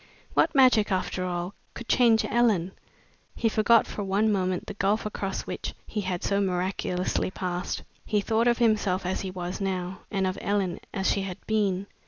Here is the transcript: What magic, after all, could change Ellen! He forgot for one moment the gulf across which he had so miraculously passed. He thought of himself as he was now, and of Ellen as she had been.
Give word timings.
What 0.33 0.55
magic, 0.55 0.91
after 0.91 1.25
all, 1.25 1.53
could 1.75 1.87
change 1.87 2.25
Ellen! 2.25 2.71
He 3.35 3.47
forgot 3.47 3.85
for 3.85 4.03
one 4.03 4.31
moment 4.31 4.65
the 4.65 4.73
gulf 4.73 5.05
across 5.05 5.43
which 5.43 5.75
he 5.85 6.01
had 6.01 6.23
so 6.23 6.41
miraculously 6.41 7.29
passed. 7.29 7.83
He 8.03 8.19
thought 8.19 8.47
of 8.47 8.57
himself 8.57 9.05
as 9.05 9.21
he 9.21 9.29
was 9.29 9.61
now, 9.61 9.99
and 10.09 10.25
of 10.25 10.39
Ellen 10.41 10.79
as 10.91 11.07
she 11.11 11.21
had 11.21 11.37
been. 11.45 11.85